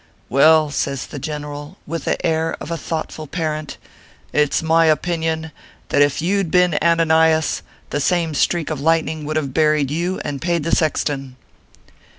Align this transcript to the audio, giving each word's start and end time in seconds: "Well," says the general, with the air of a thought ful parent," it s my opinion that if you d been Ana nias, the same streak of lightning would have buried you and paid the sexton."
"Well," 0.29 0.71
says 0.71 1.05
the 1.05 1.19
general, 1.19 1.77
with 1.85 2.05
the 2.05 2.25
air 2.25 2.57
of 2.59 2.71
a 2.71 2.75
thought 2.77 3.11
ful 3.11 3.27
parent," 3.27 3.77
it 4.33 4.51
s 4.51 4.63
my 4.63 4.85
opinion 4.87 5.51
that 5.89 6.01
if 6.01 6.23
you 6.23 6.41
d 6.41 6.49
been 6.49 6.73
Ana 6.73 7.05
nias, 7.05 7.61
the 7.91 7.99
same 8.01 8.33
streak 8.33 8.71
of 8.71 8.81
lightning 8.81 9.25
would 9.25 9.35
have 9.35 9.53
buried 9.53 9.91
you 9.91 10.19
and 10.25 10.41
paid 10.41 10.63
the 10.63 10.75
sexton." 10.75 11.35